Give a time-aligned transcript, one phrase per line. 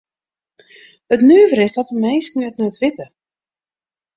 [1.13, 3.05] It nuvere is dat de minsken it net witte.